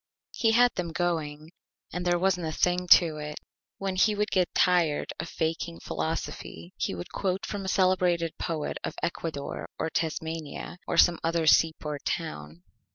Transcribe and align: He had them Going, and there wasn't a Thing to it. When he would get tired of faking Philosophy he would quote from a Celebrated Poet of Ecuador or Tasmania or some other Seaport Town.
He 0.31 0.53
had 0.53 0.73
them 0.73 0.91
Going, 0.91 1.51
and 1.93 2.03
there 2.07 2.17
wasn't 2.17 2.47
a 2.47 2.51
Thing 2.51 2.87
to 2.87 3.17
it. 3.17 3.35
When 3.77 3.95
he 3.97 4.15
would 4.15 4.31
get 4.31 4.51
tired 4.55 5.13
of 5.19 5.29
faking 5.29 5.81
Philosophy 5.81 6.73
he 6.75 6.95
would 6.95 7.11
quote 7.11 7.45
from 7.45 7.65
a 7.65 7.67
Celebrated 7.67 8.35
Poet 8.39 8.79
of 8.83 8.95
Ecuador 9.03 9.67
or 9.77 9.91
Tasmania 9.91 10.79
or 10.87 10.97
some 10.97 11.19
other 11.23 11.45
Seaport 11.45 12.03
Town. 12.03 12.63